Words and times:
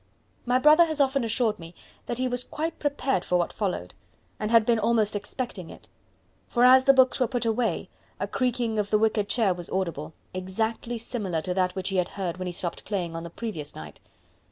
My 0.47 0.57
brother 0.57 0.85
has 0.85 0.99
often 0.99 1.23
assured 1.23 1.59
me 1.59 1.75
that 2.07 2.17
he 2.17 2.27
was 2.27 2.43
quite 2.43 2.79
prepared 2.79 3.23
for 3.23 3.37
what 3.37 3.53
followed, 3.53 3.93
and 4.39 4.49
had 4.49 4.65
been 4.65 4.79
almost 4.79 5.15
expecting 5.15 5.69
it; 5.69 5.87
for 6.47 6.65
as 6.65 6.85
the 6.85 6.93
books 6.93 7.19
were 7.19 7.27
put 7.27 7.45
away, 7.45 7.87
a 8.19 8.27
creaking 8.27 8.79
of 8.79 8.89
the 8.89 8.97
wicker 8.97 9.21
chair 9.23 9.53
was 9.53 9.69
audible, 9.69 10.15
exactly 10.33 10.97
similar 10.97 11.43
to 11.43 11.53
that 11.53 11.75
which 11.75 11.89
he 11.89 11.97
had 11.97 12.09
heard 12.09 12.37
when 12.37 12.47
he 12.47 12.51
stopped 12.51 12.83
playing 12.83 13.15
on 13.15 13.21
the 13.21 13.29
previous 13.29 13.75
night. 13.75 13.99